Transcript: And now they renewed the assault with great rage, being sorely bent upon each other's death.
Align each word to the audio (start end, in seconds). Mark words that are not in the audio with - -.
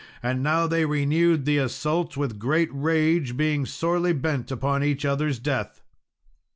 And 0.23 0.41
now 0.41 0.65
they 0.65 0.83
renewed 0.83 1.45
the 1.45 1.59
assault 1.59 2.17
with 2.17 2.39
great 2.39 2.69
rage, 2.73 3.37
being 3.37 3.67
sorely 3.67 4.13
bent 4.13 4.49
upon 4.49 4.83
each 4.83 5.05
other's 5.05 5.37
death. 5.37 5.83